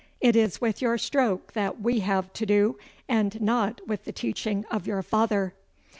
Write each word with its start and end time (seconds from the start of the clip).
'It 0.19 0.35
is 0.35 0.59
with 0.59 0.81
your 0.81 0.97
stroke 0.97 1.53
that 1.53 1.79
we 1.79 1.99
have 1.99 2.33
to 2.33 2.43
do, 2.43 2.75
and 3.07 3.39
not 3.39 3.79
with 3.87 4.03
the 4.03 4.11
teaching 4.11 4.65
of 4.71 4.87
your 4.87 5.03
father. 5.03 5.53